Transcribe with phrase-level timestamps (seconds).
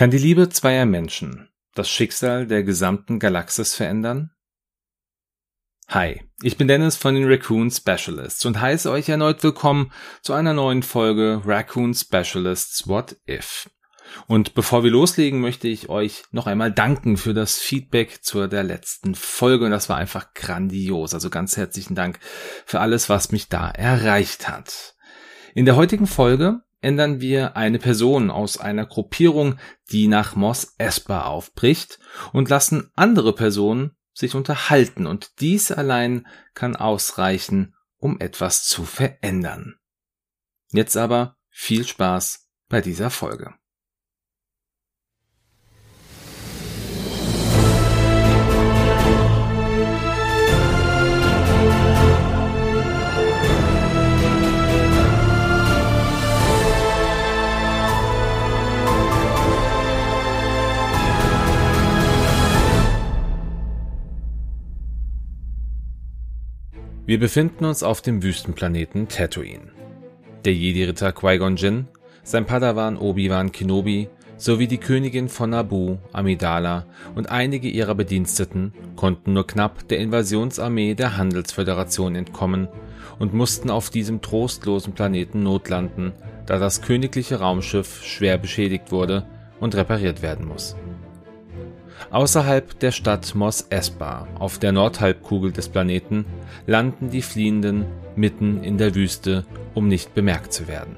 [0.00, 4.30] Kann die Liebe zweier Menschen das Schicksal der gesamten Galaxis verändern?
[5.88, 9.92] Hi, ich bin Dennis von den Raccoon Specialists und heiße euch erneut willkommen
[10.22, 13.68] zu einer neuen Folge Raccoon Specialists What If.
[14.26, 18.62] Und bevor wir loslegen, möchte ich euch noch einmal danken für das Feedback zur der
[18.62, 21.12] letzten Folge und das war einfach grandios.
[21.12, 22.18] Also ganz herzlichen Dank
[22.64, 24.94] für alles, was mich da erreicht hat.
[25.54, 29.58] In der heutigen Folge ändern wir eine Person aus einer Gruppierung,
[29.90, 31.98] die nach Mos Espa aufbricht
[32.32, 39.76] und lassen andere Personen sich unterhalten und dies allein kann ausreichen, um etwas zu verändern.
[40.72, 43.54] Jetzt aber viel Spaß bei dieser Folge.
[67.10, 69.72] Wir befinden uns auf dem Wüstenplaneten Tatooine.
[70.44, 71.88] Der Jedi-Ritter Qui-Gon Jinn,
[72.22, 79.32] sein Padawan Obi-Wan Kenobi sowie die Königin von Naboo, Amidala und einige ihrer Bediensteten konnten
[79.32, 82.68] nur knapp der Invasionsarmee der Handelsföderation entkommen
[83.18, 86.12] und mussten auf diesem trostlosen Planeten notlanden,
[86.46, 89.26] da das königliche Raumschiff schwer beschädigt wurde
[89.58, 90.76] und repariert werden muss.
[92.10, 96.24] Außerhalb der Stadt Mos Espa, auf der Nordhalbkugel des Planeten,
[96.66, 99.44] landen die Fliehenden mitten in der Wüste,
[99.74, 100.96] um nicht bemerkt zu werden.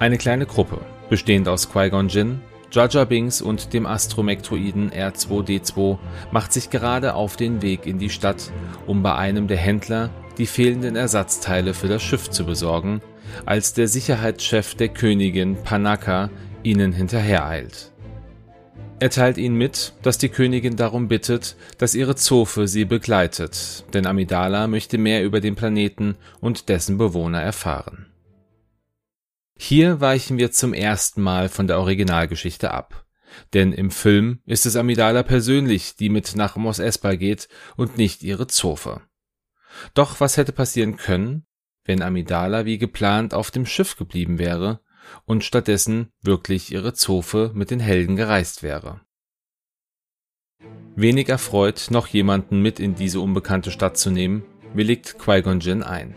[0.00, 2.40] Eine kleine Gruppe, bestehend aus Qui-Gon Jinn,
[2.72, 5.98] Jar Jar Binks und dem Astromektroiden R2D2,
[6.32, 8.50] macht sich gerade auf den Weg in die Stadt,
[8.88, 13.02] um bei einem der Händler die fehlenden Ersatzteile für das Schiff zu besorgen,
[13.46, 16.28] als der Sicherheitschef der Königin Panaka
[16.64, 17.92] ihnen hinterhereilt.
[18.98, 24.06] Er teilt ihnen mit, dass die Königin darum bittet, dass ihre Zofe sie begleitet, denn
[24.06, 28.06] Amidala möchte mehr über den Planeten und dessen Bewohner erfahren.
[29.58, 33.06] Hier weichen wir zum ersten Mal von der Originalgeschichte ab.
[33.52, 38.22] Denn im Film ist es Amidala persönlich, die mit nach Mos Espa geht und nicht
[38.22, 39.02] ihre Zofe.
[39.92, 41.44] Doch was hätte passieren können,
[41.84, 44.80] wenn Amidala wie geplant auf dem Schiff geblieben wäre
[45.24, 49.00] und stattdessen wirklich ihre Zofe mit den Helden gereist wäre.
[50.94, 56.14] Wenig erfreut, noch jemanden mit in diese unbekannte Stadt zu nehmen, willigt Qui-Gon Jinn ein.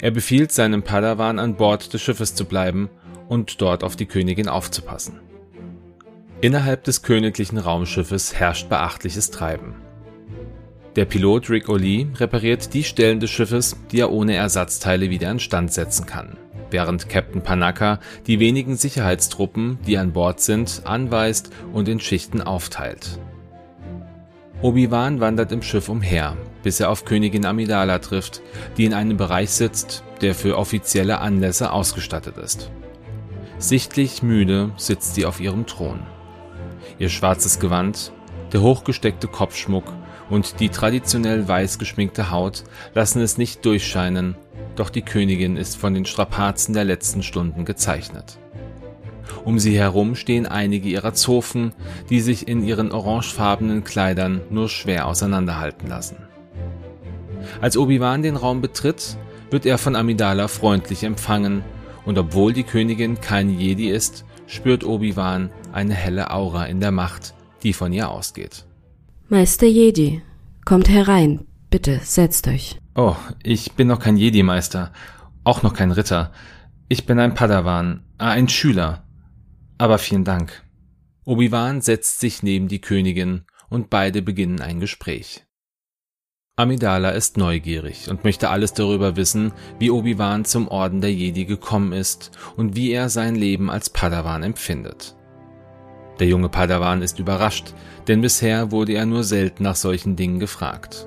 [0.00, 2.90] Er befiehlt seinem Padawan an Bord des Schiffes zu bleiben
[3.28, 5.20] und dort auf die Königin aufzupassen.
[6.40, 9.74] Innerhalb des königlichen Raumschiffes herrscht beachtliches Treiben.
[10.94, 15.72] Der Pilot Rick O'Lee repariert die Stellen des Schiffes, die er ohne Ersatzteile wieder instand
[15.72, 16.36] setzen kann
[16.70, 23.18] während Captain Panaka die wenigen Sicherheitstruppen, die an Bord sind, anweist und in Schichten aufteilt.
[24.60, 28.42] Obi-Wan wandert im Schiff umher, bis er auf Königin Amidala trifft,
[28.76, 32.70] die in einem Bereich sitzt, der für offizielle Anlässe ausgestattet ist.
[33.58, 36.00] Sichtlich müde sitzt sie auf ihrem Thron.
[36.98, 38.12] Ihr schwarzes Gewand,
[38.52, 39.84] der hochgesteckte Kopfschmuck
[40.30, 44.36] und die traditionell weiß geschminkte Haut lassen es nicht durchscheinen,
[44.76, 48.38] doch die Königin ist von den Strapazen der letzten Stunden gezeichnet.
[49.44, 51.72] Um sie herum stehen einige ihrer Zofen,
[52.10, 56.16] die sich in ihren orangefarbenen Kleidern nur schwer auseinanderhalten lassen.
[57.60, 59.16] Als Obi-Wan den Raum betritt,
[59.50, 61.62] wird er von Amidala freundlich empfangen,
[62.04, 67.34] und obwohl die Königin kein Jedi ist, spürt Obi-Wan eine helle Aura in der Macht,
[67.62, 68.67] die von ihr ausgeht.
[69.30, 70.22] Meister Jedi,
[70.64, 72.78] kommt herein, bitte setzt euch.
[72.94, 74.90] Oh, ich bin noch kein Jedi-Meister,
[75.44, 76.32] auch noch kein Ritter.
[76.88, 79.04] Ich bin ein Padawan, äh, ein Schüler.
[79.76, 80.64] Aber vielen Dank.
[81.26, 85.44] Obi-Wan setzt sich neben die Königin und beide beginnen ein Gespräch.
[86.56, 91.92] Amidala ist neugierig und möchte alles darüber wissen, wie Obi-Wan zum Orden der Jedi gekommen
[91.92, 95.17] ist und wie er sein Leben als Padawan empfindet.
[96.18, 97.74] Der junge Padawan ist überrascht,
[98.08, 101.06] denn bisher wurde er nur selten nach solchen Dingen gefragt.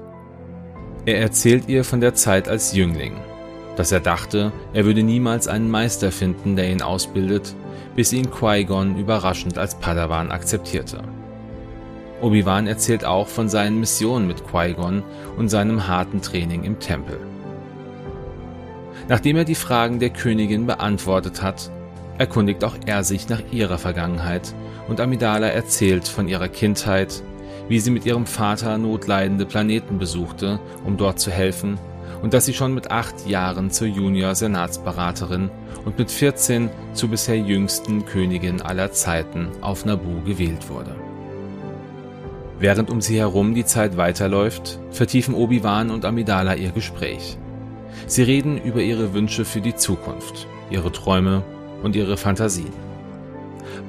[1.06, 3.16] Er erzählt ihr von der Zeit als Jüngling,
[3.76, 7.56] dass er dachte, er würde niemals einen Meister finden, der ihn ausbildet,
[7.96, 11.02] bis ihn Qui-Gon überraschend als Padawan akzeptierte.
[12.22, 15.04] Obi-Wan erzählt auch von seinen Missionen mit Qui-Gon
[15.38, 17.20] und seinem harten Training im Tempel.
[19.10, 21.72] Nachdem er die Fragen der Königin beantwortet hat,
[22.20, 24.54] erkundigt auch er sich nach ihrer Vergangenheit
[24.88, 27.24] und Amidala erzählt von ihrer Kindheit,
[27.68, 31.80] wie sie mit ihrem Vater notleidende Planeten besuchte, um dort zu helfen,
[32.22, 35.50] und dass sie schon mit acht Jahren zur Junior-Senatsberaterin
[35.86, 40.96] und mit 14 zur bisher jüngsten Königin aller Zeiten auf Naboo gewählt wurde.
[42.60, 47.40] Während um sie herum die Zeit weiterläuft, vertiefen Obi-Wan und Amidala ihr Gespräch.
[48.06, 51.44] Sie reden über ihre Wünsche für die Zukunft, ihre Träume
[51.82, 52.91] und ihre Fantasien.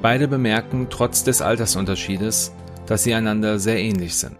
[0.03, 2.51] Beide bemerken trotz des Altersunterschiedes,
[2.87, 4.35] dass sie einander sehr ähnlich sind.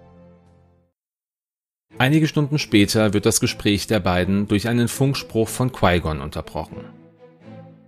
[1.97, 6.83] Einige Stunden später wird das Gespräch der beiden durch einen Funkspruch von Qui-Gon unterbrochen.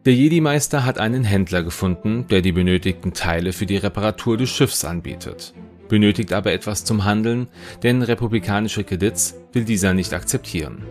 [0.05, 4.85] Der Jedi-Meister hat einen Händler gefunden, der die benötigten Teile für die Reparatur des Schiffs
[4.85, 5.53] anbietet,
[5.89, 7.49] benötigt aber etwas zum Handeln,
[7.83, 10.85] denn republikanische Kredits will dieser nicht akzeptieren.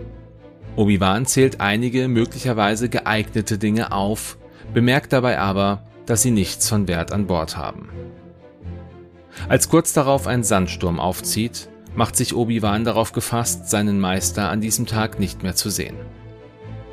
[0.77, 4.37] Obi-Wan zählt einige möglicherweise geeignete Dinge auf,
[4.75, 7.89] bemerkt dabei aber, dass sie nichts von Wert an Bord haben.
[9.49, 14.87] Als kurz darauf ein Sandsturm aufzieht, macht sich Obi-Wan darauf gefasst, seinen Meister an diesem
[14.87, 15.97] Tag nicht mehr zu sehen.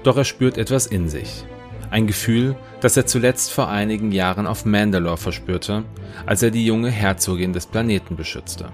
[0.04, 1.46] Doch er spürt etwas in sich.
[1.92, 5.84] Ein Gefühl, das er zuletzt vor einigen Jahren auf Mandalore verspürte,
[6.26, 8.72] als er die junge Herzogin des Planeten beschützte.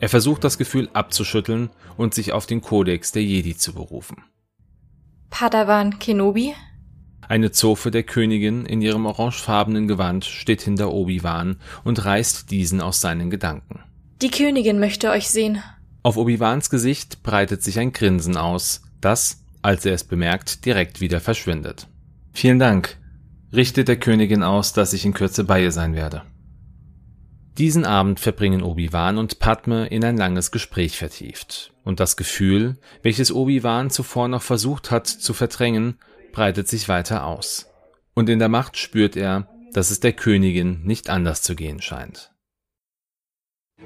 [0.00, 4.22] Er versucht das Gefühl abzuschütteln und sich auf den Kodex der Jedi zu berufen.
[5.30, 6.54] Padawan Kenobi?
[7.28, 13.00] Eine Zofe der Königin in ihrem orangefarbenen Gewand steht hinter Obi-Wan und reißt diesen aus
[13.00, 13.80] seinen Gedanken.
[14.22, 15.62] Die Königin möchte euch sehen.
[16.02, 21.20] Auf Obi-Wans Gesicht breitet sich ein Grinsen aus, das, als er es bemerkt, direkt wieder
[21.20, 21.88] verschwindet.
[22.32, 22.98] Vielen Dank,
[23.52, 26.22] richtet der Königin aus, dass ich in Kürze bei ihr sein werde.
[27.56, 31.72] Diesen Abend verbringen Obi-Wan und Padme in ein langes Gespräch vertieft.
[31.84, 35.96] Und das Gefühl, welches Obi-Wan zuvor noch versucht hat zu verdrängen,
[36.34, 37.70] breitet sich weiter aus.
[38.12, 42.32] Und in der Macht spürt er, dass es der Königin nicht anders zu gehen scheint.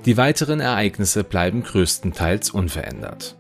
[0.04, 3.36] Die weiteren Ereignisse bleiben größtenteils unverändert.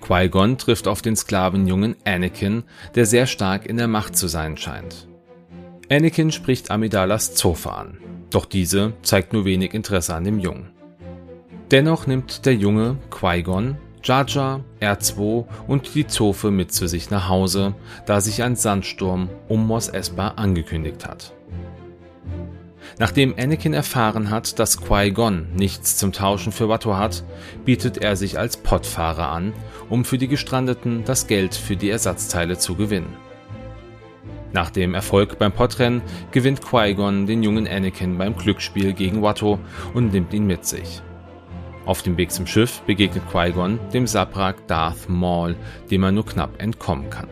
[0.00, 2.64] Qui-Gon trifft auf den Sklavenjungen Anakin,
[2.94, 5.08] der sehr stark in der Macht zu sein scheint.
[5.90, 7.98] Anakin spricht Amidalas Zofe an,
[8.30, 10.70] doch diese zeigt nur wenig Interesse an dem Jungen.
[11.70, 17.74] Dennoch nimmt der Junge Qui-Gon, Jar, R2 und die Zofe mit zu sich nach Hause,
[18.06, 21.32] da sich ein Sandsturm um Mos Espa angekündigt hat.
[22.98, 27.24] Nachdem Anakin erfahren hat, dass Qui-Gon nichts zum Tauschen für Watto hat,
[27.64, 29.52] bietet er sich als Pottfahrer an,
[29.88, 33.16] um für die Gestrandeten das Geld für die Ersatzteile zu gewinnen.
[34.52, 39.58] Nach dem Erfolg beim Pottrennen gewinnt Qui-Gon den jungen Anakin beim Glücksspiel gegen Watto
[39.94, 41.02] und nimmt ihn mit sich.
[41.86, 45.56] Auf dem Weg zum Schiff begegnet Qui-Gon dem Sabrak Darth Maul,
[45.90, 47.28] dem er nur knapp entkommen kann.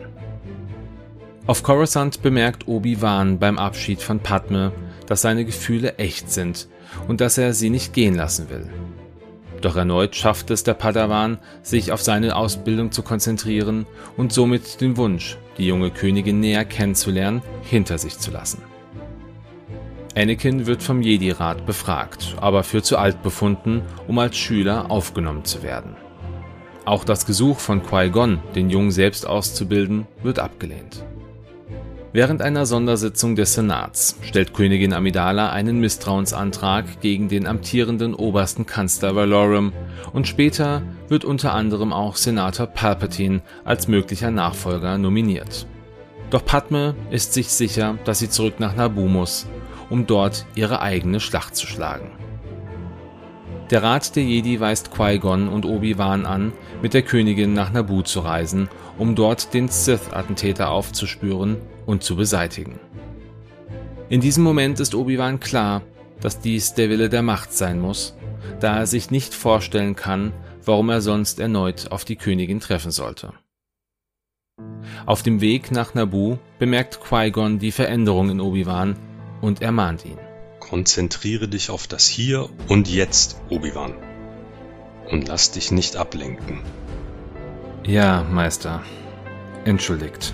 [1.45, 4.71] Auf Coruscant bemerkt Obi-Wan beim Abschied von Padme,
[5.07, 6.67] dass seine Gefühle echt sind
[7.07, 8.69] und dass er sie nicht gehen lassen will.
[9.59, 13.85] Doch erneut schafft es der Padawan, sich auf seine Ausbildung zu konzentrieren
[14.17, 18.61] und somit den Wunsch, die junge Königin näher kennenzulernen, hinter sich zu lassen.
[20.15, 25.63] Anakin wird vom Jedi-Rat befragt, aber für zu alt befunden, um als Schüler aufgenommen zu
[25.63, 25.95] werden.
[26.85, 31.03] Auch das Gesuch von Qui-Gon, den Jungen selbst auszubilden, wird abgelehnt.
[32.11, 39.15] Während einer Sondersitzung des Senats stellt Königin Amidala einen Misstrauensantrag gegen den amtierenden obersten Kanzler
[39.15, 39.73] Valorum
[40.11, 45.65] und später wird unter anderem auch Senator Palpatine als möglicher Nachfolger nominiert.
[46.29, 49.47] Doch Padme ist sich sicher, dass sie zurück nach Naboo muss,
[49.89, 52.11] um dort ihre eigene Schlacht zu schlagen.
[53.69, 58.19] Der Rat der Jedi weist Qui-Gon und Obi-Wan an, mit der Königin nach Naboo zu
[58.19, 62.79] reisen, um dort den Sith-Attentäter aufzuspüren und zu beseitigen.
[64.09, 65.81] In diesem Moment ist Obi-Wan klar,
[66.19, 68.15] dass dies der Wille der Macht sein muss,
[68.59, 73.33] da er sich nicht vorstellen kann, warum er sonst erneut auf die Königin treffen sollte.
[75.05, 78.95] Auf dem Weg nach Naboo bemerkt Qui-Gon die Veränderung in Obi-Wan
[79.43, 80.17] und ermahnt ihn.
[80.61, 83.93] Konzentriere dich auf das Hier und Jetzt, Obi-Wan.
[85.11, 86.61] Und lass dich nicht ablenken.
[87.85, 88.83] Ja, Meister.
[89.65, 90.33] Entschuldigt.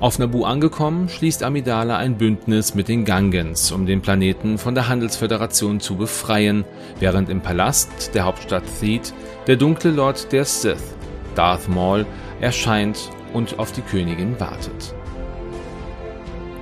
[0.00, 4.88] Auf Naboo angekommen, schließt Amidala ein Bündnis mit den Gangens, um den Planeten von der
[4.88, 6.64] Handelsföderation zu befreien,
[6.98, 9.12] während im Palast der Hauptstadt Theed
[9.46, 10.94] der dunkle Lord der Sith,
[11.34, 12.06] Darth Maul,
[12.40, 14.94] erscheint und auf die Königin wartet.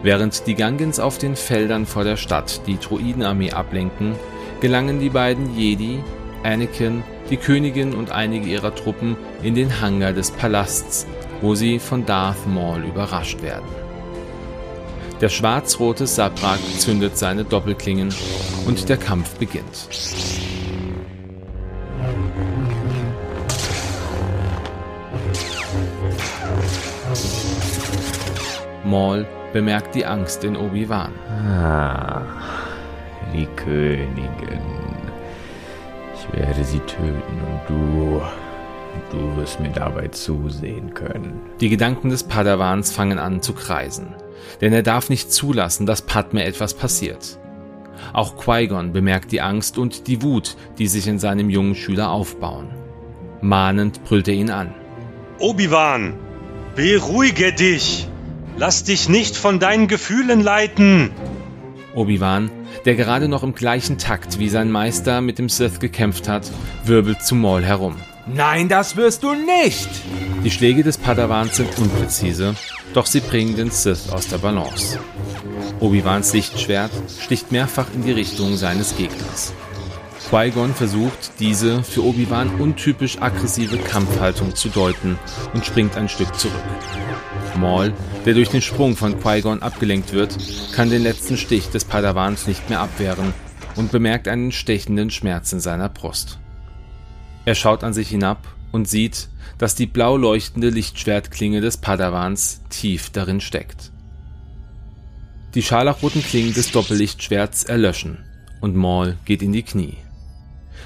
[0.04, 4.16] Während die Gangens auf den Feldern vor der Stadt die Druidenarmee ablenken,
[4.60, 5.98] gelangen die beiden Jedi,
[6.42, 11.06] Anakin, die Königin und einige ihrer Truppen in den Hangar des Palasts,
[11.40, 13.64] wo sie von Darth Maul überrascht werden.
[15.22, 18.12] Der schwarz-rote Sabrak zündet seine Doppelklingen
[18.66, 19.88] und der Kampf beginnt.
[28.84, 31.12] Maul bemerkt die Angst in Obi-Wan.
[31.48, 32.22] Ah,
[33.32, 34.60] die Königin.
[36.14, 38.20] Ich werde sie töten und du,
[39.10, 41.40] du wirst mir dabei zusehen können.
[41.60, 44.14] Die Gedanken des Padawans fangen an zu kreisen,
[44.60, 47.38] denn er darf nicht zulassen, dass Padme etwas passiert.
[48.12, 52.68] Auch Qui-Gon bemerkt die Angst und die Wut, die sich in seinem jungen Schüler aufbauen.
[53.40, 54.74] Mahnend brüllt er ihn an.
[55.38, 56.14] Obi-Wan,
[56.74, 58.08] beruhige dich!
[58.56, 61.10] Lass dich nicht von deinen Gefühlen leiten!
[61.94, 62.50] Obi-Wan,
[62.84, 66.50] der gerade noch im gleichen Takt wie sein Meister mit dem Sith gekämpft hat,
[66.84, 67.96] wirbelt zu Maul herum.
[68.26, 69.88] Nein, das wirst du nicht!
[70.44, 72.54] Die Schläge des Padawans sind unpräzise,
[72.94, 75.00] doch sie bringen den Sith aus der Balance.
[75.80, 79.52] Obi-Wans Lichtschwert sticht mehrfach in die Richtung seines Gegners.
[80.28, 85.18] Qui-Gon versucht, diese für Obi-Wan untypisch aggressive Kampfhaltung zu deuten
[85.52, 86.62] und springt ein Stück zurück.
[87.56, 87.92] Maul,
[88.24, 90.36] der durch den Sprung von Qui-Gon abgelenkt wird,
[90.72, 93.34] kann den letzten Stich des Padawans nicht mehr abwehren
[93.76, 96.38] und bemerkt einen stechenden Schmerz in seiner Brust.
[97.44, 99.28] Er schaut an sich hinab und sieht,
[99.58, 103.92] dass die blau leuchtende Lichtschwertklinge des Padawans tief darin steckt.
[105.54, 108.24] Die scharlachroten Klingen des Doppellichtschwerts erlöschen
[108.60, 109.98] und Maul geht in die Knie.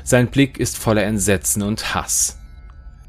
[0.08, 2.38] Sein Blick ist voller Entsetzen und Hass.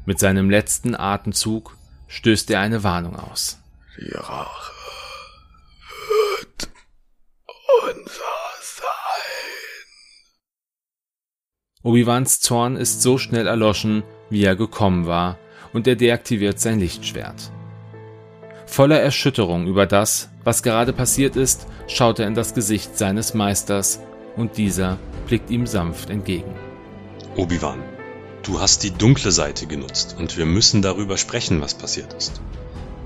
[0.04, 1.74] Mit seinem letzten Atemzug
[2.08, 3.58] stößt er eine Warnung aus.
[3.96, 4.72] Die Rache
[6.40, 6.68] wird
[7.86, 8.04] unser
[8.60, 9.86] sein.
[11.84, 15.38] Obi-Wans Zorn ist so schnell erloschen, wie er gekommen war,
[15.72, 17.50] und er deaktiviert sein Lichtschwert.
[18.66, 24.00] Voller Erschütterung über das, was gerade passiert ist, schaut er in das Gesicht seines Meisters,
[24.36, 26.69] und dieser blickt ihm sanft entgegen.
[27.40, 27.82] Obi-Wan,
[28.42, 32.42] du hast die dunkle Seite genutzt und wir müssen darüber sprechen, was passiert ist.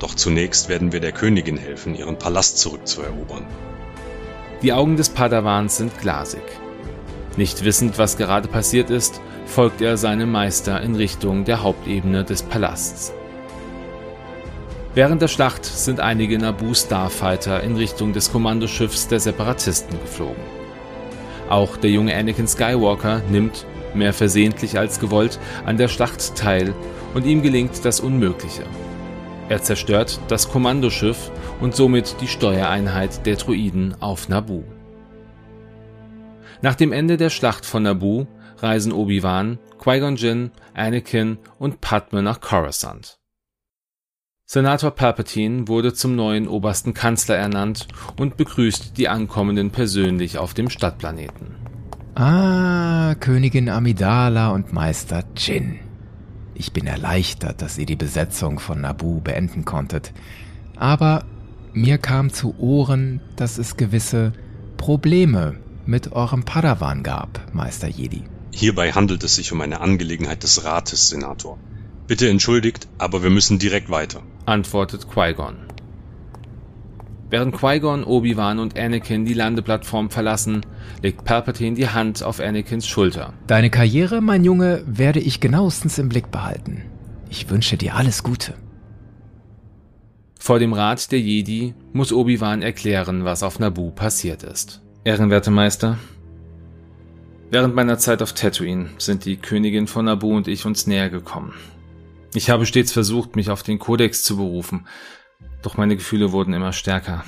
[0.01, 3.47] Doch zunächst werden wir der Königin helfen, ihren Palast zurückzuerobern.
[4.61, 6.43] Die Augen des Padawans sind glasig.
[7.37, 12.43] Nicht wissend, was gerade passiert ist, folgt er seinem Meister in Richtung der Hauptebene des
[12.43, 13.13] Palasts.
[14.97, 20.43] Während der Schlacht sind einige Naboo Starfighter in Richtung des Kommandoschiffs der Separatisten geflogen.
[21.49, 26.75] Auch der junge Anakin Skywalker nimmt, mehr versehentlich als gewollt, an der Schlacht teil
[27.15, 28.65] und ihm gelingt das Unmögliche.
[29.49, 34.65] Er zerstört das Kommandoschiff und somit die Steuereinheit der Droiden auf Naboo.
[36.63, 38.27] Nach dem Ende der Schlacht von Naboo
[38.59, 43.19] reisen Obi-Wan, Qui-Gon Jinn, Anakin und Padme nach Coruscant.
[44.47, 50.71] Senator Palpatine wurde zum neuen obersten Kanzler ernannt und begrüßt die Ankommenden persönlich auf dem
[50.71, 51.64] Stadtplaneten.
[52.17, 55.81] Ah, Königin Amidala und Meister Jin.
[56.55, 60.13] Ich bin erleichtert, dass ihr die Besetzung von Naboo beenden konntet.
[60.77, 61.25] Aber
[61.73, 64.33] mir kam zu Ohren, dass es gewisse
[64.77, 65.57] Probleme
[65.87, 68.23] mit eurem Padawan gab, Meister Jedi.
[68.53, 71.59] Hierbei handelt es sich um eine Angelegenheit des Rates, Senator.
[72.07, 75.57] Bitte entschuldigt, aber wir müssen direkt weiter, antwortet Qui-Gon.
[77.35, 80.65] Während Qui-Gon, Obi-Wan und Anakin die Landeplattform verlassen,
[81.03, 83.33] legt Palpatine die Hand auf Anakins Schulter.
[83.49, 86.85] Deine Karriere, mein Junge, werde ich genauestens im Blick behalten.
[87.29, 88.55] Ich wünsche dir alles Gute.
[90.39, 94.81] Vor dem Rat der Jedi muss Obi-Wan erklären, was auf Naboo passiert ist.
[95.03, 95.99] Ehrenwerte Meister,
[97.51, 101.53] während meiner Zeit auf Tatooine sind die Königin von Naboo und ich uns näher gekommen.
[102.33, 104.87] Ich habe stets versucht, mich auf den Kodex zu berufen,
[105.65, 107.25] doch meine Gefühle wurden immer stärker.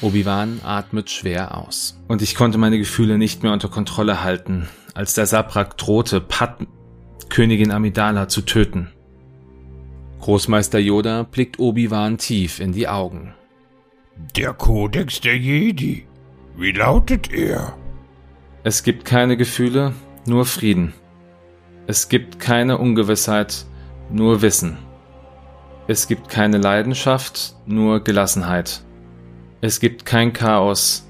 [0.00, 2.00] Obi-Wan atmet schwer aus.
[2.08, 6.58] Und ich konnte meine Gefühle nicht mehr unter Kontrolle halten, als der Sabrak drohte, Pat
[7.28, 8.90] Königin Amidala zu töten.
[10.20, 13.34] Großmeister Yoda blickt Obi-Wan tief in die Augen.
[14.36, 16.06] Der Kodex der Jedi.
[16.56, 17.76] Wie lautet er?
[18.62, 19.92] Es gibt keine Gefühle,
[20.26, 20.94] nur Frieden.
[21.86, 23.66] Es gibt keine Ungewissheit,
[24.10, 24.78] nur Wissen.
[25.86, 28.82] Es gibt keine Leidenschaft, nur Gelassenheit.
[29.60, 31.06] Es gibt kein Chaos,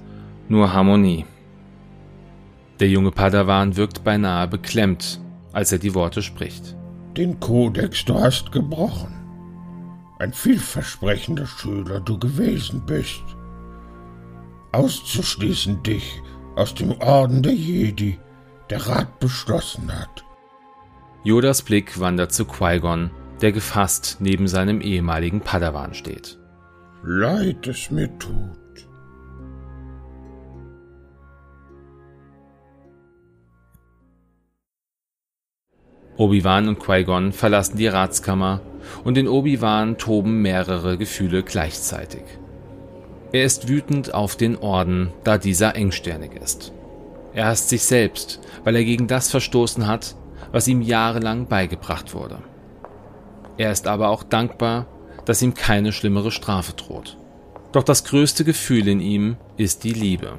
[0.48, 1.26] nur Harmonie.
[2.80, 5.20] Der junge Padawan wirkt beinahe beklemmt,
[5.52, 6.76] als er die Worte spricht.
[7.16, 9.14] Den Kodex du hast gebrochen.
[10.18, 13.22] Ein vielversprechender Schüler du gewesen bist.
[14.72, 16.20] Auszuschließen dich
[16.56, 18.18] aus dem Orden der Jedi,
[18.70, 20.24] der Rat beschlossen hat.
[21.22, 23.10] Yodas Blick wandert zu Qui-Gon,
[23.44, 26.38] der gefasst neben seinem ehemaligen Padawan steht.
[27.02, 28.88] Leid es mir tut.
[36.16, 38.62] Obi-Wan und Qui-Gon verlassen die Ratskammer
[39.04, 42.22] und in Obi-Wan toben mehrere Gefühle gleichzeitig.
[43.32, 46.72] Er ist wütend auf den Orden, da dieser engstirnig ist.
[47.34, 50.16] Er hasst sich selbst, weil er gegen das verstoßen hat,
[50.50, 52.38] was ihm jahrelang beigebracht wurde.
[53.56, 54.86] Er ist aber auch dankbar,
[55.24, 57.16] dass ihm keine schlimmere Strafe droht.
[57.72, 60.38] Doch das größte Gefühl in ihm ist die Liebe.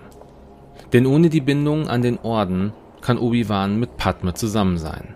[0.94, 5.16] Denn ohne die Bindung an den Orden kann Obi-Wan mit Padme zusammen sein.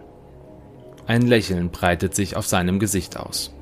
[1.08, 3.54] Ein Lächeln breitet sich auf seinem Gesicht aus.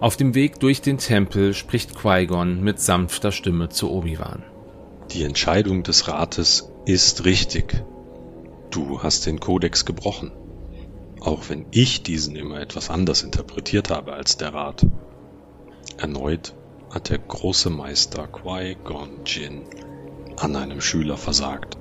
[0.00, 4.42] Auf dem Weg durch den Tempel spricht Qui-Gon mit sanfter Stimme zu Obi-Wan.
[5.12, 7.84] Die Entscheidung des Rates ist richtig.
[8.70, 10.32] Du hast den Kodex gebrochen.
[11.24, 14.84] Auch wenn ich diesen immer etwas anders interpretiert habe als der Rat.
[15.96, 16.52] Erneut
[16.90, 19.62] hat der große Meister Qui-Gon Jinn
[20.36, 21.76] an einem Schüler versagt.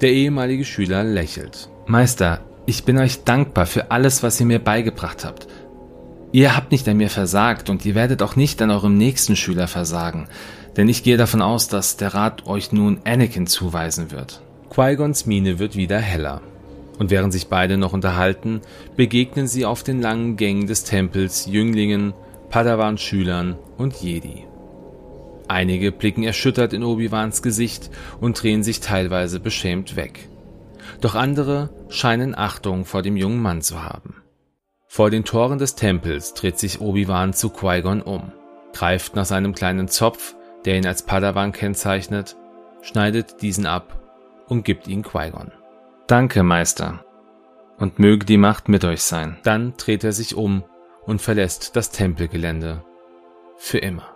[0.00, 1.70] Der ehemalige Schüler lächelt.
[1.86, 5.46] Meister, ich bin euch dankbar für alles, was ihr mir beigebracht habt.
[6.32, 9.68] Ihr habt nicht an mir versagt und ihr werdet auch nicht an eurem nächsten Schüler
[9.68, 10.26] versagen,
[10.76, 14.42] denn ich gehe davon aus, dass der Rat euch nun Anakin zuweisen wird.
[14.70, 16.42] Qui-Gons Miene wird wieder heller.
[16.98, 18.60] Und während sich beide noch unterhalten,
[18.96, 22.14] begegnen sie auf den langen Gängen des Tempels Jünglingen,
[22.50, 24.44] Padawan-Schülern und Jedi.
[25.48, 30.28] Einige blicken erschüttert in Obi-Wans Gesicht und drehen sich teilweise beschämt weg.
[31.00, 34.22] Doch andere scheinen Achtung vor dem jungen Mann zu haben.
[34.88, 38.32] Vor den Toren des Tempels dreht sich Obi-Wan zu Qui-Gon um,
[38.72, 40.34] greift nach seinem kleinen Zopf,
[40.64, 42.36] der ihn als Padawan kennzeichnet,
[42.82, 44.00] schneidet diesen ab
[44.48, 45.52] und gibt ihn Qui-Gon.
[46.06, 47.04] Danke, Meister.
[47.78, 49.38] Und möge die Macht mit euch sein.
[49.42, 50.62] Dann dreht er sich um
[51.04, 52.84] und verlässt das Tempelgelände.
[53.58, 54.14] Für immer.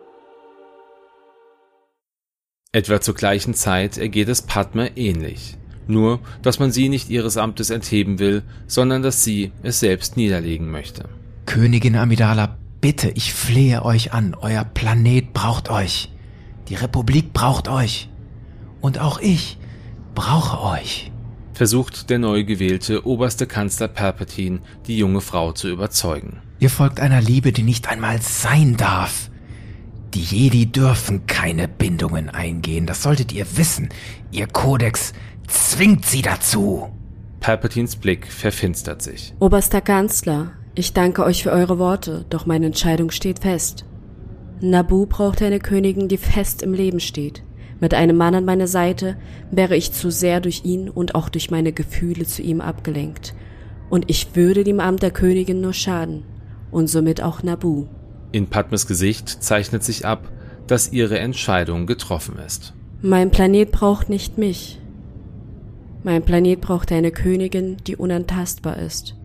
[2.73, 5.59] Etwa zur gleichen Zeit ergeht es Padme ähnlich.
[5.89, 10.71] Nur, dass man sie nicht ihres Amtes entheben will, sondern dass sie es selbst niederlegen
[10.71, 11.09] möchte.
[11.47, 16.13] Königin Amidala, bitte, ich flehe euch an, euer Planet braucht euch.
[16.69, 18.09] Die Republik braucht euch.
[18.81, 19.59] Und auch ich
[20.15, 21.10] brauche euch.
[21.61, 26.39] Versucht der neu gewählte oberste Kanzler Palpatine, die junge Frau zu überzeugen.
[26.59, 29.29] Ihr folgt einer Liebe, die nicht einmal sein darf.
[30.15, 33.91] Die Jedi dürfen keine Bindungen eingehen, das solltet ihr wissen.
[34.31, 35.13] Ihr Kodex
[35.49, 36.89] zwingt sie dazu.
[37.41, 39.35] Palpatines Blick verfinstert sich.
[39.39, 43.85] Oberster Kanzler, ich danke euch für eure Worte, doch meine Entscheidung steht fest.
[44.63, 47.43] Nabu braucht eine Königin, die fest im Leben steht.
[47.81, 49.17] Mit einem Mann an meiner Seite
[49.51, 53.35] wäre ich zu sehr durch ihn und auch durch meine Gefühle zu ihm abgelenkt.
[53.89, 56.23] Und ich würde dem Amt der Königin nur schaden.
[56.71, 57.87] Und somit auch Nabu.
[58.33, 60.31] In Padmes Gesicht zeichnet sich ab,
[60.67, 62.75] dass ihre Entscheidung getroffen ist.
[63.03, 64.79] Mein Planet braucht nicht mich.
[66.05, 69.17] Mein Planet braucht eine Königin, die unantastbar ist.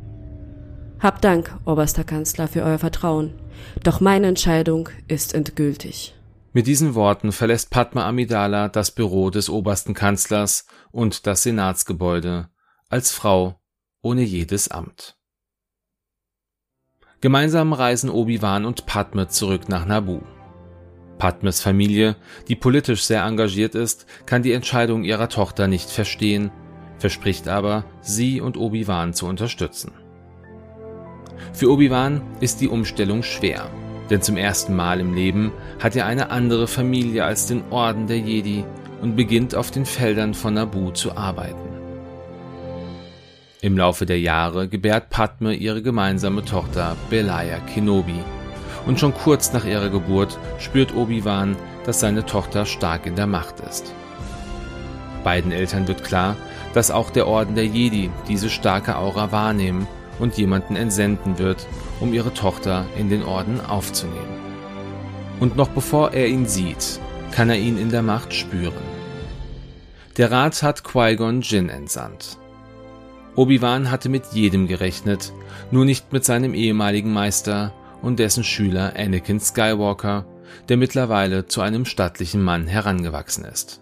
[1.00, 3.34] Hab Dank, oberster Kanzler, für euer Vertrauen.
[3.84, 6.15] Doch meine Entscheidung ist endgültig.
[6.56, 12.48] Mit diesen Worten verlässt Padma Amidala das Büro des obersten Kanzlers und das Senatsgebäude
[12.88, 13.60] als Frau
[14.02, 15.18] ohne jedes Amt.
[17.20, 20.22] Gemeinsam reisen Obi-Wan und Padme zurück nach Naboo.
[21.18, 22.15] Padmes Familie,
[22.48, 26.52] die politisch sehr engagiert ist, kann die Entscheidung ihrer Tochter nicht verstehen,
[27.00, 29.91] verspricht aber, sie und Obi-Wan zu unterstützen.
[31.52, 33.70] Für Obi-Wan ist die Umstellung schwer,
[34.10, 38.20] denn zum ersten Mal im Leben hat er eine andere Familie als den Orden der
[38.20, 38.63] Jedi
[39.02, 41.70] und beginnt auf den Feldern von Naboo zu arbeiten.
[43.62, 48.20] Im Laufe der Jahre gebärt Padme ihre gemeinsame Tochter Belaya Kenobi.
[48.86, 53.60] Und schon kurz nach ihrer Geburt spürt Obi-Wan, dass seine Tochter stark in der Macht
[53.62, 53.91] ist.
[55.24, 56.36] Beiden Eltern wird klar,
[56.76, 59.88] dass auch der Orden der Jedi diese starke Aura wahrnehmen
[60.19, 61.67] und jemanden entsenden wird,
[61.99, 64.45] um ihre Tochter in den Orden aufzunehmen.
[65.39, 66.99] Und noch bevor er ihn sieht,
[67.32, 68.73] kann er ihn in der Macht spüren.
[70.17, 72.38] Der Rat hat Qui-Gon Jinn entsandt.
[73.36, 75.34] Obi-Wan hatte mit jedem gerechnet,
[75.71, 80.25] nur nicht mit seinem ehemaligen Meister und dessen Schüler Anakin Skywalker,
[80.69, 83.82] der mittlerweile zu einem stattlichen Mann herangewachsen ist.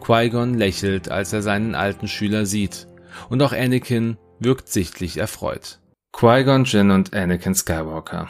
[0.00, 2.86] Qui-Gon lächelt, als er seinen alten Schüler sieht,
[3.28, 5.78] und auch Anakin wirkt sichtlich erfreut.
[6.12, 8.28] Qui-Gon Jinn und Anakin Skywalker.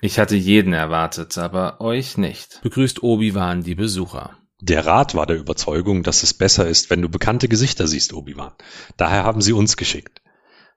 [0.00, 4.38] Ich hatte jeden erwartet, aber euch nicht, begrüßt Obi-Wan die Besucher.
[4.60, 8.52] Der Rat war der Überzeugung, dass es besser ist, wenn du bekannte Gesichter siehst, Obi-Wan.
[8.96, 10.22] Daher haben sie uns geschickt.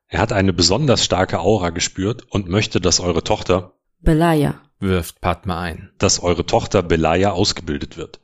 [0.07, 5.61] Er hat eine besonders starke Aura gespürt und möchte, dass eure Tochter Belaya, wirft Padma
[5.61, 5.91] ein.
[5.97, 8.19] dass eure Tochter Belaya ausgebildet wird.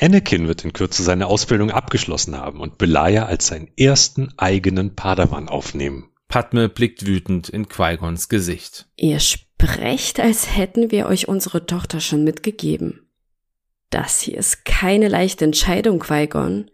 [0.00, 5.48] Anakin wird in Kürze seine Ausbildung abgeschlossen haben und Belaya als seinen ersten eigenen Padawan
[5.48, 6.08] aufnehmen.
[6.28, 8.86] Padme blickt wütend in Qui-Gons Gesicht.
[8.96, 13.08] Ihr sprecht, als hätten wir euch unsere Tochter schon mitgegeben.
[13.90, 16.70] Das hier ist keine leichte Entscheidung, Qui-Gon.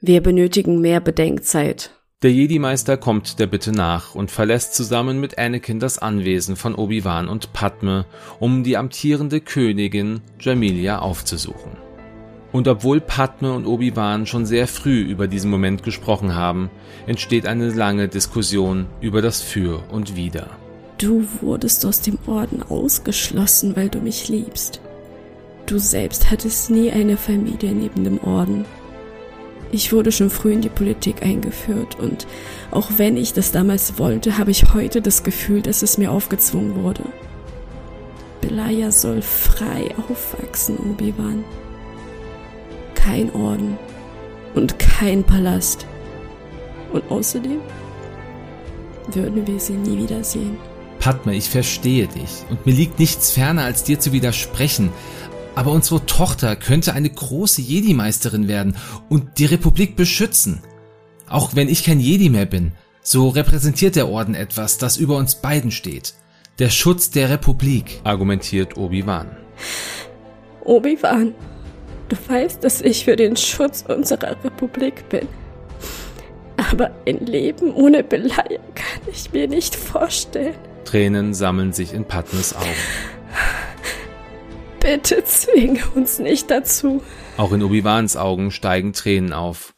[0.00, 1.90] Wir benötigen mehr Bedenkzeit.
[2.22, 7.28] Der Jedi-Meister kommt der Bitte nach und verlässt zusammen mit Anakin das Anwesen von Obi-Wan
[7.28, 8.06] und Padme,
[8.40, 11.85] um die amtierende Königin Jamilia aufzusuchen.
[12.52, 16.70] Und obwohl Padme und Obi-Wan schon sehr früh über diesen Moment gesprochen haben,
[17.06, 20.48] entsteht eine lange Diskussion über das Für und Wider.
[20.98, 24.80] Du wurdest aus dem Orden ausgeschlossen, weil du mich liebst.
[25.66, 28.64] Du selbst hattest nie eine Familie neben dem Orden.
[29.72, 32.26] Ich wurde schon früh in die Politik eingeführt und
[32.70, 36.82] auch wenn ich das damals wollte, habe ich heute das Gefühl, dass es mir aufgezwungen
[36.82, 37.02] wurde.
[38.40, 41.44] Belaya soll frei aufwachsen, Obi-Wan.
[43.06, 43.78] Kein Orden
[44.56, 45.86] und kein Palast.
[46.92, 47.60] Und außerdem
[49.12, 50.56] würden wir sie nie wiedersehen.
[50.98, 54.90] Padme, ich verstehe dich und mir liegt nichts ferner, als dir zu widersprechen,
[55.54, 58.76] aber unsere Tochter könnte eine große Jedi-Meisterin werden
[59.08, 60.62] und die Republik beschützen.
[61.28, 65.36] Auch wenn ich kein Jedi mehr bin, so repräsentiert der Orden etwas, das über uns
[65.36, 66.14] beiden steht.
[66.58, 69.36] Der Schutz der Republik, argumentiert Obi-Wan.
[70.64, 71.34] Obi-Wan,
[72.08, 75.28] du weißt, dass ich für den Schutz unserer Republik bin.
[76.70, 80.54] Aber ein Leben ohne Beleidigung kann ich mir nicht vorstellen.
[80.84, 82.66] Tränen sammeln sich in Padmes Augen.
[84.80, 87.02] Bitte zwinge uns nicht dazu.
[87.36, 89.74] Auch in Obi-Wans Augen steigen Tränen auf.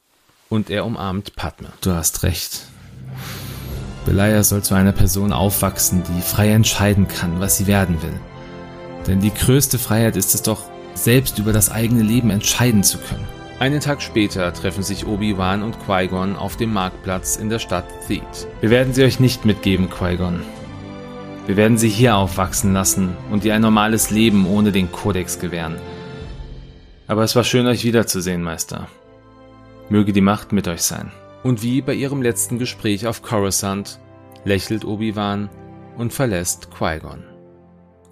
[0.49, 1.73] Und er umarmt Padme.
[1.81, 2.67] Du hast recht.
[4.05, 8.19] Belaya soll zu einer Person aufwachsen, die frei entscheiden kann, was sie werden will.
[9.07, 10.65] Denn die größte Freiheit ist es doch,
[11.05, 13.27] selbst über das eigene Leben entscheiden zu können.
[13.61, 18.23] Einen Tag später treffen sich Obi-Wan und Qui-Gon auf dem Marktplatz in der Stadt Theed.
[18.61, 20.43] Wir werden sie euch nicht mitgeben, Qui-Gon.
[21.47, 25.77] Wir werden sie hier aufwachsen lassen und ihr ein normales Leben ohne den Kodex gewähren.
[27.09, 28.87] Aber es war schön, euch wiederzusehen, Meister.
[29.89, 31.11] Möge die Macht mit euch sein.
[31.43, 33.99] Und wie bei ihrem letzten Gespräch auf Coruscant
[34.45, 35.49] lächelt Obi-Wan
[35.97, 37.25] und verlässt Qui-Gon.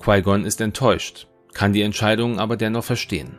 [0.02, 3.38] Qui-Gon ist enttäuscht, kann die Entscheidung aber dennoch verstehen.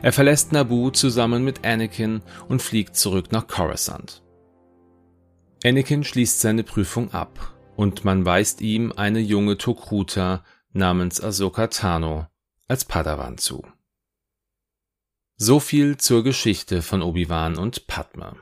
[0.00, 4.22] Er verlässt Naboo zusammen mit Anakin und fliegt zurück nach Coruscant.
[5.62, 12.28] Anakin schließt seine Prüfung ab und man weist ihm eine junge Tokruta namens Ahsoka Tano
[12.66, 13.62] als Padawan zu.
[15.36, 18.36] So viel zur Geschichte von Obi-Wan und Padma.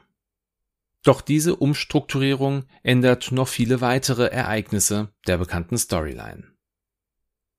[1.03, 6.56] Doch diese Umstrukturierung ändert noch viele weitere Ereignisse der bekannten Storyline.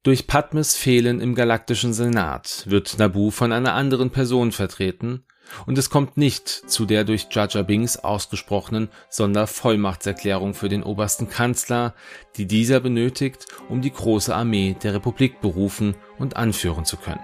[0.07, 5.25] Durch Padmes Fehlen im Galaktischen Senat wird Naboo von einer anderen Person vertreten
[5.65, 11.93] und es kommt nicht zu der durch Jar Binks ausgesprochenen Sondervollmachtserklärung für den obersten Kanzler,
[12.37, 17.19] die dieser benötigt, um die große Armee der Republik berufen und anführen zu können.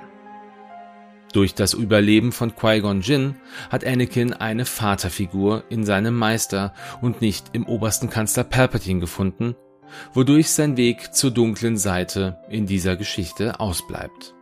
[1.32, 3.38] Durch das Überleben von Qui-Gon Jinn
[3.70, 9.56] hat Anakin eine Vaterfigur in seinem Meister und nicht im obersten Kanzler Palpatine gefunden,
[10.14, 14.34] wodurch sein Weg zur dunklen Seite in dieser Geschichte ausbleibt.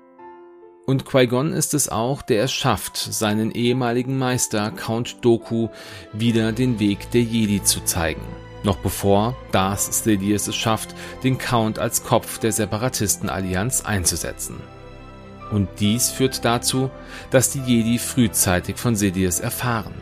[0.85, 5.69] Und Qui-Gon ist es auch, der es schafft, seinen ehemaligen Meister Count Doku
[6.11, 8.25] wieder den Weg der Jedi zu zeigen.
[8.63, 14.57] Noch bevor Darth Sidious es schafft, den Count als Kopf der Separatistenallianz einzusetzen.
[15.51, 16.89] Und dies führt dazu,
[17.29, 19.93] dass die Jedi frühzeitig von Sidious erfahren.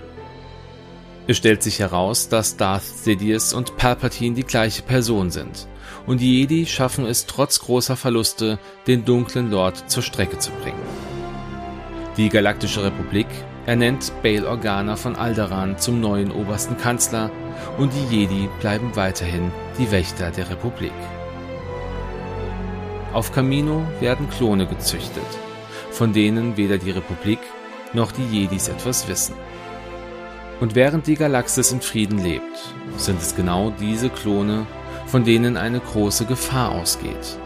[1.29, 5.67] Es stellt sich heraus, dass Darth Sidious und Palpatine die gleiche Person sind–
[6.09, 10.81] und die Jedi schaffen es trotz großer Verluste, den dunklen Lord zur Strecke zu bringen.
[12.17, 13.27] Die Galaktische Republik
[13.67, 17.29] ernennt Bail Organa von Alderaan zum neuen obersten Kanzler
[17.77, 20.93] und die Jedi bleiben weiterhin die Wächter der Republik.
[23.13, 25.23] Auf Kamino werden Klone gezüchtet,
[25.91, 27.39] von denen weder die Republik
[27.93, 29.35] noch die Jedis etwas wissen.
[30.59, 34.67] Und während die Galaxis in Frieden lebt, sind es genau diese Klone,
[35.07, 37.37] von denen eine große Gefahr ausgeht.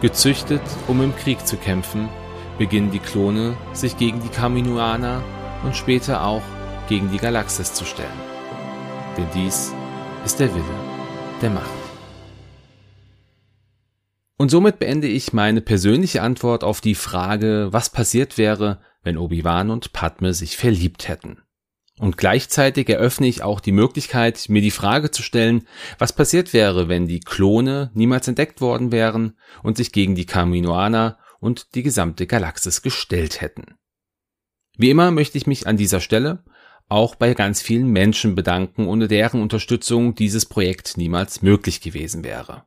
[0.00, 2.08] Gezüchtet, um im Krieg zu kämpfen,
[2.56, 5.22] beginnen die Klone, sich gegen die Kaminoaner
[5.64, 6.42] und später auch
[6.88, 8.08] gegen die Galaxis zu stellen.
[9.16, 9.74] Denn dies
[10.24, 10.64] ist der Wille
[11.42, 11.70] der Macht.
[14.36, 19.70] Und somit beende ich meine persönliche Antwort auf die Frage, was passiert wäre, wenn Obi-Wan
[19.70, 21.42] und Padme sich verliebt hätten.
[22.00, 26.88] Und gleichzeitig eröffne ich auch die Möglichkeit, mir die Frage zu stellen, was passiert wäre,
[26.88, 32.26] wenn die Klone niemals entdeckt worden wären und sich gegen die Kaminoaner und die gesamte
[32.26, 33.74] Galaxis gestellt hätten.
[34.78, 36.42] Wie immer möchte ich mich an dieser Stelle
[36.88, 42.64] auch bei ganz vielen Menschen bedanken, ohne deren Unterstützung dieses Projekt niemals möglich gewesen wäre.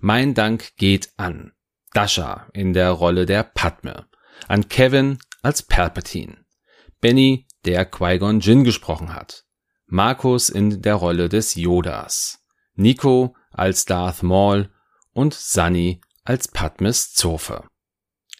[0.00, 1.52] Mein Dank geht an
[1.92, 4.06] Dasha in der Rolle der Padme,
[4.48, 6.44] an Kevin als Palpatine,
[7.00, 9.44] Benny, der Qui-Gon Jinn gesprochen hat,
[9.86, 14.70] Markus in der Rolle des Yodas, Nico als Darth Maul
[15.12, 17.64] und Sunny als Padmes Zofe.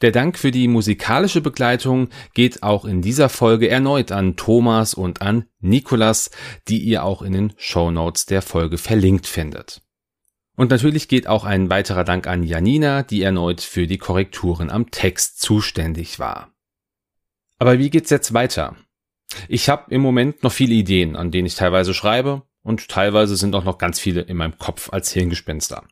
[0.03, 5.23] Der Dank für die musikalische Begleitung geht auch in dieser Folge erneut an Thomas und
[5.23, 6.31] an Nikolas,
[6.69, 9.83] die ihr auch in den Show Notes der Folge verlinkt findet.
[10.57, 14.91] Und natürlich geht auch ein weiterer Dank an Janina, die erneut für die Korrekturen am
[14.91, 16.53] Text zuständig war.
[17.59, 18.77] Aber wie geht's jetzt weiter?
[19.49, 23.55] Ich habe im Moment noch viele Ideen, an denen ich teilweise schreibe, und teilweise sind
[23.55, 25.85] auch noch ganz viele in meinem Kopf als Hirngespenster.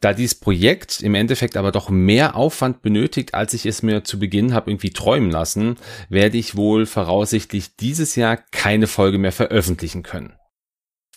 [0.00, 4.18] Da dieses Projekt im Endeffekt aber doch mehr Aufwand benötigt, als ich es mir zu
[4.18, 5.76] Beginn habe irgendwie träumen lassen,
[6.08, 10.34] werde ich wohl voraussichtlich dieses Jahr keine Folge mehr veröffentlichen können.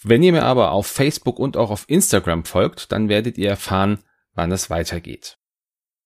[0.03, 3.99] Wenn ihr mir aber auf Facebook und auch auf Instagram folgt, dann werdet ihr erfahren,
[4.33, 5.37] wann es weitergeht.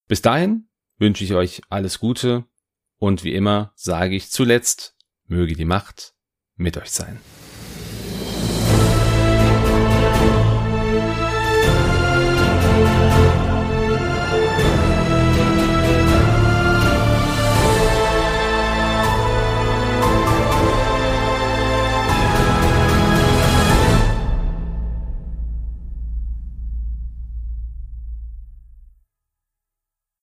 [0.10, 2.44] Bis dahin wünsche ich euch alles Gute
[2.98, 4.95] und wie immer sage ich zuletzt,
[5.28, 6.14] möge die Macht
[6.56, 7.20] mit euch sein.